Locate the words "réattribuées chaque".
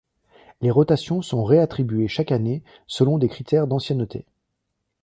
1.43-2.31